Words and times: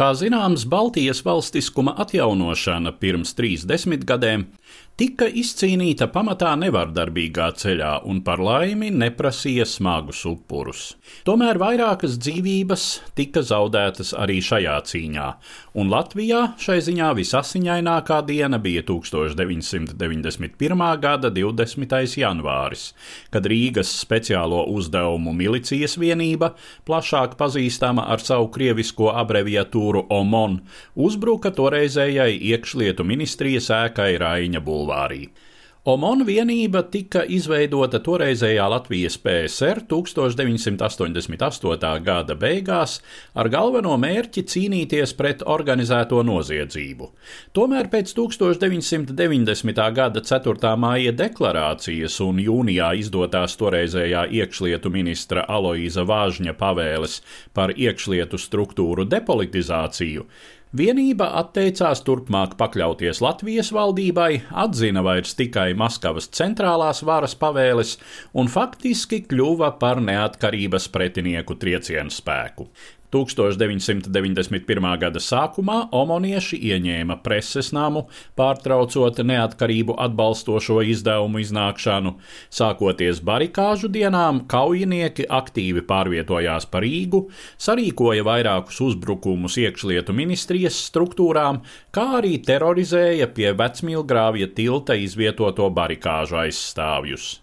Kā 0.00 0.14
zināms, 0.16 0.62
Baltijas 0.64 1.18
valstiskuma 1.20 1.92
atjaunošana 2.00 2.94
pirms 3.02 3.34
trīs 3.36 3.66
desmitgadēm 3.68 4.46
tika 5.00 5.24
izcīnīta 5.24 6.10
pamatā 6.12 6.50
nevardarbīgā 6.60 7.46
ceļā 7.56 7.92
un 8.04 8.18
par 8.24 8.36
laimi 8.44 8.90
neprasīja 8.92 9.64
smagus 9.64 10.26
upurus. 10.28 10.82
Tomēr 11.24 11.56
vairākas 11.60 12.18
dzīvības 12.20 12.84
tika 13.16 13.40
zaudētas 13.40 14.12
arī 14.12 14.42
šajā 14.44 14.74
cīņā, 14.90 15.28
un 15.80 15.88
Latvijā 15.88 16.42
šai 16.60 16.76
ziņā 16.84 17.14
visasiņainākā 17.16 18.18
diena 18.28 18.58
bija 18.60 18.82
1991. 18.90 20.84
gada 21.00 21.30
20. 21.32 21.96
janvāris, 22.20 22.84
kad 23.32 23.48
Rīgas 23.48 23.94
speciālo 24.02 24.66
uzdevumu 24.68 25.32
milicijas 25.32 25.96
vienība, 25.96 26.52
plašāk 26.84 27.38
pazīstama 27.40 28.04
ar 28.04 28.20
savu 28.20 28.52
krievisko 28.52 29.14
abreviatūru 29.24 30.04
OMON, 30.12 30.60
uzbruka 31.08 31.56
toreizējai 31.56 32.36
iekšlietu 32.52 33.08
ministrijas 33.08 33.72
ēkai 33.80 34.12
Raiņa 34.20 34.59
Bulvā 34.60 35.00
bulvārī. 35.00 35.30
Omona 35.88 36.26
vienība 36.28 36.82
tika 36.92 37.22
izveidota 37.24 38.02
toreizējā 38.04 38.66
Latvijas 38.68 39.14
PSR 39.16 39.80
1988. 39.88 42.02
gada 42.04 42.36
beigās 42.36 43.00
ar 43.32 43.48
galveno 43.48 43.96
mērķi 43.96 44.44
cīnīties 44.44 45.16
pret 45.16 45.40
organizēto 45.54 46.20
noziedzību. 46.20 47.08
Tomēr 47.56 47.88
pēc 47.88 48.12
1990. 48.12 49.80
gada 49.96 50.20
4. 50.20 50.76
māja 50.84 51.16
deklarācijas 51.16 52.20
un 52.28 52.44
jūnijā 52.44 52.92
izdotās 53.00 53.56
toreizējā 53.56 54.28
iekšlietu 54.36 54.92
ministra 54.92 55.48
Aloīza 55.48 56.04
Vāžņa 56.04 56.52
pavēles 56.60 57.24
par 57.56 57.72
iekšlietu 57.72 58.36
struktūru 58.36 59.08
depolitizāciju, 59.08 60.28
Vienība 60.70 61.26
atteicās 61.34 61.98
turpmāk 62.06 62.52
pakļauties 62.54 63.18
Latvijas 63.24 63.72
valdībai, 63.74 64.44
atzina 64.54 65.02
vairs 65.02 65.32
tikai 65.34 65.72
Maskavas 65.74 66.28
centrālās 66.30 67.02
varas 67.02 67.34
pavēles 67.40 67.96
un 68.38 68.46
faktiski 68.46 69.24
kļuva 69.26 69.72
par 69.82 69.98
neatkarības 69.98 70.86
pretinieku 70.94 71.58
triecienu 71.58 72.14
spēku. 72.14 72.68
1991. 73.10 74.88
gada 75.02 75.22
sākumā 75.22 75.78
omonieši 75.96 76.58
ieņēma 76.70 77.16
preses 77.24 77.72
namu, 77.74 78.04
pārtraucot 78.38 79.18
neatkarību 79.26 79.96
atbalstošo 80.06 80.80
izdevumu 80.92 81.42
iznākšanu. 81.42 82.14
Sākoties 82.54 83.22
barikāžu 83.26 83.90
dienām, 83.92 84.44
kaujinieki 84.50 85.26
aktīvi 85.26 85.84
pārvietojās 85.90 86.68
pa 86.70 86.84
Rīgu, 86.84 87.26
sarīkoja 87.58 88.24
vairākus 88.26 88.80
uzbrukumus 88.86 89.58
iekšlietu 89.60 90.14
ministrijas 90.16 90.78
struktūrām, 90.88 91.62
kā 91.94 92.06
arī 92.22 92.36
terorizēja 92.46 93.30
pie 93.34 93.50
vecmīlgrāvja 93.58 94.52
tilta 94.54 94.96
izvietoto 94.98 95.68
barikāžu 95.74 96.44
aizstāvjus. 96.46 97.40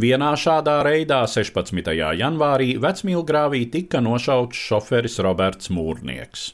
Vienā 0.00 0.32
šādā 0.38 0.78
reidā 0.86 1.24
16. 1.28 1.92
janvārī 2.20 2.76
Vecmīlgrāvī 2.80 3.66
tika 3.72 4.00
nošauts 4.04 4.64
šoferis 4.70 5.18
Roberts 5.24 5.70
Mūrnieks. 5.74 6.50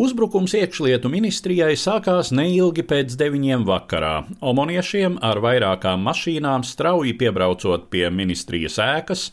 Uzbrukums 0.00 0.52
iekšlietu 0.54 1.10
ministrijai 1.10 1.74
sākās 1.74 2.30
neilgi 2.30 2.84
pēc 2.86 3.16
deviņiem 3.18 3.64
vakarā. 3.66 4.12
Omoniešiem 4.38 5.18
ar 5.26 5.42
vairākām 5.42 6.06
mašīnām 6.06 6.62
strauji 6.62 7.16
piebraucot 7.18 7.90
pie 7.90 8.06
ministrijas 8.14 8.78
ēkas 8.80 9.24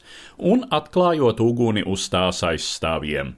un 0.41 0.66
atklājot 0.73 1.44
uguni 1.45 1.86
uz 1.86 2.09
tās 2.09 2.41
aizstāvjiem. 2.44 3.36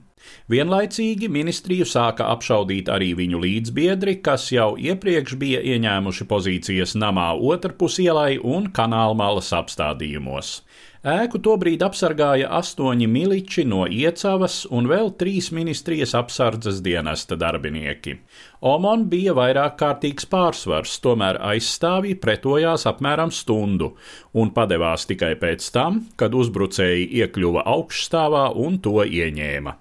Vienlaicīgi 0.50 1.28
ministriju 1.30 1.86
sāka 1.86 2.26
apšaudīt 2.34 2.90
arī 2.90 3.12
viņu 3.18 3.40
līdzbiedri, 3.44 4.16
kas 4.24 4.48
jau 4.54 4.74
iepriekš 4.74 5.36
bija 5.38 5.60
ieņēmuši 5.74 6.26
pozīcijas 6.30 6.96
namā 6.98 7.32
otrpus 7.52 8.00
ielai 8.02 8.34
un 8.38 8.70
kanālmalas 8.74 9.52
apstādījumos. 9.54 10.60
Ēku 11.00 11.38
tobrīd 11.40 11.80
apsargāja 11.80 12.50
astoņi 12.58 13.06
miliči 13.08 13.62
no 13.64 13.86
iecavas 13.88 14.66
un 14.68 14.84
vēl 14.90 15.14
trīs 15.16 15.48
ministrijas 15.56 16.12
apsardzes 16.18 16.82
dienesta 16.84 17.38
darbinieki. 17.40 18.18
Omon 18.60 19.06
bija 19.08 19.32
vairāk 19.32 19.78
kārtīgs 19.80 20.28
pārsvars, 20.28 20.98
tomēr 21.00 21.40
aizstāvji 21.54 22.18
pretojās 22.20 22.84
apmēram 22.90 23.32
stundu 23.32 23.94
un 24.36 24.52
padevās 24.52 25.08
tikai 25.08 25.38
pēc 25.40 25.72
tam, 25.72 26.02
kad 26.20 26.36
uzbrucēji 26.36 27.08
iekļuva 27.22 27.64
augšstāvā 27.64 28.50
un 28.60 28.76
to 28.84 29.00
ieņēma. 29.00 29.80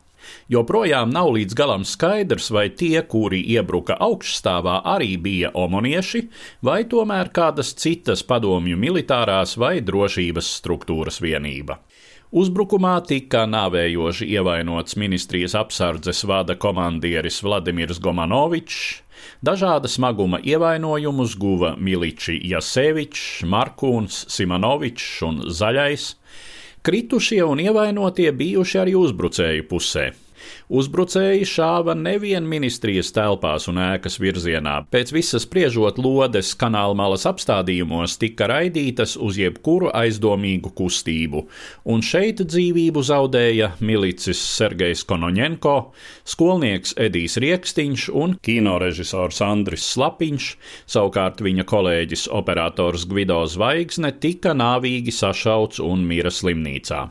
Joprojām 0.50 1.12
nav 1.13 1.31
līdz 1.35 1.57
galam 1.57 1.85
skaidrs, 1.85 2.50
vai 2.56 2.67
tie, 2.69 3.01
kuri 3.01 3.41
iebruka 3.56 3.97
augšstāvā, 4.00 4.79
arī 4.95 5.16
bija 5.17 5.51
omonieši, 5.53 6.23
vai 6.66 6.84
tomēr 6.90 7.31
kādas 7.35 7.73
citas 7.78 8.23
padomju 8.23 8.78
militārās 8.78 9.57
vai 9.57 9.79
drošības 9.81 10.53
struktūras 10.62 11.22
vienība. 11.22 11.79
Uzbrukumā 12.29 13.00
tika 13.09 13.47
nāvējoši 13.50 14.28
ievainots 14.38 14.97
ministrijas 15.01 15.56
apsardzes 15.57 16.22
vada 16.29 16.53
komandieris 16.56 17.41
Vladimirs 17.41 17.97
Gomanovičs, 17.97 18.81
Dažāda 19.44 19.88
smaguma 19.88 20.40
ievainojumus 20.44 21.35
guva 21.40 21.73
Miliči 21.79 22.35
Jasevičs, 22.51 23.44
Markūns, 23.47 24.25
Simonovičs 24.31 25.22
un 25.28 25.41
Zaļais. 25.47 26.13
Kritušie 26.81 27.44
un 27.44 27.59
ievainotie 27.59 28.31
bijuši 28.31 28.79
arī 28.79 28.95
uzbrucēju 28.95 29.66
pusē. 29.67 30.09
Uzbrucēji 30.69 31.47
šāva 31.50 31.95
nevien 31.97 32.45
ministrijas 32.50 33.11
telpās 33.16 33.67
un 33.72 33.79
ēkas 33.81 34.19
virzienā. 34.22 34.75
Pēc 34.94 35.13
visas 35.16 35.45
spriežot 35.47 35.97
lodes 36.01 36.51
kanāla 36.59 36.97
malas 36.97 37.25
apstādījumos 37.29 38.17
tika 38.22 38.49
raidītas 38.51 39.16
uz 39.17 39.39
jebkuru 39.41 39.89
aizdomīgu 39.95 40.72
kustību, 40.78 41.45
un 41.89 42.05
šeit 42.05 42.44
dzīvību 42.45 43.03
zaudēja 43.09 43.73
milicis 43.81 44.41
Sergejs 44.55 45.05
Konoņenko, 45.09 45.75
skolnieks 46.29 46.95
Edijs 46.99 47.39
Riekstiņš 47.41 48.09
un 48.13 48.38
kinorežisors 48.45 49.41
Andris 49.45 49.85
Slapiņš, 49.94 50.49
savukārt 50.89 51.44
viņa 51.45 51.67
kolēģis 51.69 52.28
operators 52.35 53.07
Gvido 53.09 53.41
Zvaigzne 53.49 54.13
tika 54.22 54.55
nāvīgi 54.57 55.16
sašauts 55.16 55.81
un 55.83 56.05
mira 56.09 56.33
slimnīcā. 56.33 57.07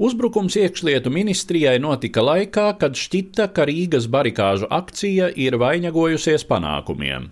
Uzbrukums 0.00 0.54
iekšlietu 0.56 1.10
ministrijai 1.12 1.74
notika 1.76 2.22
laikā, 2.24 2.70
kad 2.80 2.96
šķita, 2.96 3.50
ka 3.52 3.66
Rīgas 3.68 4.06
barikāžu 4.08 4.70
akcija 4.72 5.28
ir 5.36 5.58
vainagojusies 5.60 6.46
panākumiem. 6.48 7.26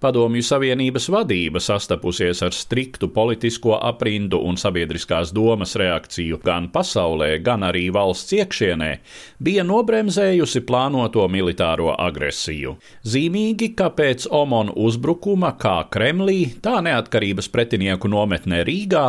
Padomju 0.00 0.42
Savienības 0.44 1.08
vadība 1.12 1.60
sastapusies 1.62 2.42
ar 2.44 2.54
striktu 2.54 3.08
politisko 3.14 3.78
aprindu 3.80 4.40
un 4.44 4.58
sabiedriskās 4.60 5.32
domas 5.34 5.74
reakciju 5.80 6.40
gan 6.44 6.68
pasaulē, 6.74 7.38
gan 7.44 7.64
arī 7.66 7.86
valsts 7.94 8.34
iekšienē, 8.38 8.90
bija 9.44 9.64
nobremzējusi 9.66 10.64
plānoto 10.68 11.26
militāro 11.30 11.94
agresiju. 11.94 12.76
Zīmīgi, 13.04 13.72
ka 13.78 13.90
pēc 13.94 14.28
Omona 14.30 14.74
uzbrukuma 14.76 15.54
kā 15.60 15.76
Kremlī, 15.92 16.54
tā 16.64 16.80
neatkarības 16.84 17.50
pretinieku 17.52 18.10
nometnē 18.10 18.62
Rīgā, 18.66 19.04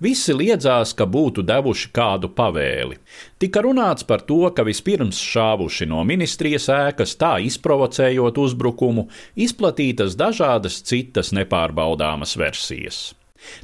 visi 0.00 0.34
liedzās, 0.36 0.94
ka 0.96 1.06
būtu 1.06 1.44
devuši 1.46 1.90
kādu 1.94 2.30
pavēli. 2.34 2.98
Tika 3.40 3.62
runāts 3.64 4.04
par 4.06 4.24
to, 4.28 4.42
ka 4.54 4.64
vispirms 4.66 5.20
šāvuši 5.24 5.88
no 5.88 6.02
ministrijas 6.04 6.68
ēkas, 6.72 7.14
tā 7.20 7.36
izprovocējot 7.46 8.36
uzbrukumu, 8.40 9.06
izplatītas 9.40 10.09
dažādas 10.18 10.82
citas 10.86 11.34
nepārbaudāmas 11.36 12.36
versijas. 12.40 13.10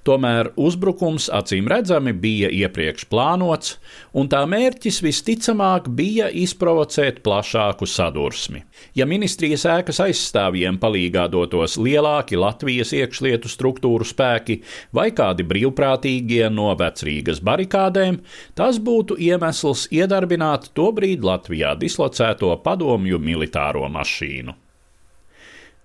Tomēr 0.07 0.51
uzbrukums 0.57 1.27
acīm 1.33 1.69
redzami 1.71 2.15
bija 2.17 2.49
iepriekš 2.53 3.07
plānots, 3.13 3.77
un 4.17 4.31
tā 4.33 4.43
mērķis 4.49 5.03
visticamāk 5.05 5.91
bija 5.99 6.29
izprovocēt 6.45 7.21
plašāku 7.27 7.89
sadursmi. 7.91 8.63
Ja 8.97 9.09
ministrijas 9.09 9.67
ēkas 9.77 10.01
aizstāvjiem 10.07 10.81
palīgā 10.83 11.27
dotos 11.33 11.77
lielāki 11.81 12.41
Latvijas 12.41 12.95
iekšlietu 12.97 13.53
struktūru 13.53 14.07
spēki 14.09 14.61
vai 14.97 15.11
kādi 15.17 15.47
brīvprātīgie 15.47 16.49
no 16.53 16.73
vecrīgas 16.79 17.43
barikādēm, 17.45 18.23
tas 18.57 18.81
būtu 18.81 19.19
iemesls 19.29 19.89
iedarbināt 19.93 20.73
tobrīd 20.77 21.27
Latvijā 21.27 21.77
dislocēto 21.81 22.55
padomju 22.65 23.21
militāro 23.21 23.91
mašīnu. 23.93 24.63